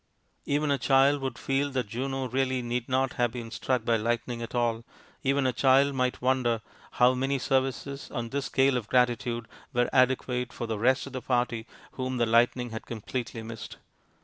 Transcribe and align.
Even 0.47 0.71
a 0.71 0.79
child 0.79 1.21
would 1.21 1.37
feel 1.37 1.69
that 1.69 1.85
Juno 1.87 2.27
really 2.27 2.63
need 2.63 2.89
not 2.89 3.13
have 3.21 3.31
been 3.31 3.51
struck 3.51 3.85
by 3.85 3.97
lightning 3.97 4.41
at 4.41 4.55
all; 4.55 4.83
even 5.21 5.45
a 5.45 5.53
child 5.53 5.93
might 5.93 6.23
wonder 6.23 6.61
how 6.93 7.13
many 7.13 7.37
services, 7.37 8.09
on 8.09 8.29
this 8.29 8.45
scale 8.47 8.77
of 8.77 8.87
gratitude, 8.89 9.47
were 9.75 9.91
adequate 9.93 10.51
for 10.51 10.65
the 10.65 10.79
rest 10.79 11.05
of 11.05 11.13
the 11.13 11.21
party 11.21 11.67
whom 11.91 12.17
the 12.17 12.25
lightning 12.25 12.71
had 12.71 12.87
completely 12.87 13.43
missed. 13.43 13.77